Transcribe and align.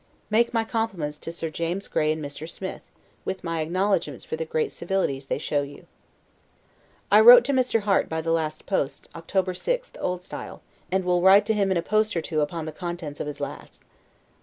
Make 0.31 0.51
my 0.51 0.65
compliments 0.65 1.19
to 1.19 1.31
Sir 1.31 1.51
James 1.51 1.87
Gray 1.87 2.11
and 2.11 2.25
Mr. 2.25 2.49
Smith, 2.49 2.81
with 3.23 3.43
my 3.43 3.61
acknowledgments 3.61 4.23
for 4.25 4.35
the 4.35 4.45
great 4.45 4.71
civilities 4.71 5.27
they 5.27 5.37
show 5.37 5.61
you. 5.61 5.85
I 7.11 7.19
wrote 7.19 7.45
to 7.45 7.53
Mr. 7.53 7.81
Harte 7.81 8.09
by 8.09 8.19
the 8.21 8.31
last 8.31 8.65
post, 8.65 9.07
October 9.13 9.53
the 9.53 9.59
6th, 9.59 9.91
O. 10.01 10.17
S., 10.17 10.59
and 10.91 11.05
will 11.05 11.21
write 11.21 11.45
to 11.45 11.53
him 11.53 11.69
in 11.69 11.77
a 11.77 11.83
post 11.83 12.17
or 12.17 12.21
two 12.23 12.41
upon 12.41 12.65
the 12.65 12.71
contents 12.71 13.19
of 13.19 13.27
his 13.27 13.39
last. 13.39 13.83